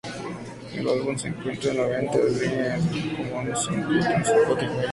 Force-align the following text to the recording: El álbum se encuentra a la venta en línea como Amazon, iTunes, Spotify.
El 0.73 0.89
álbum 0.89 1.15
se 1.15 1.27
encuentra 1.27 1.69
a 1.69 1.73
la 1.75 1.85
venta 1.85 2.17
en 2.17 2.39
línea 2.39 2.79
como 3.15 3.39
Amazon, 3.39 3.79
iTunes, 3.81 4.27
Spotify. 4.29 4.87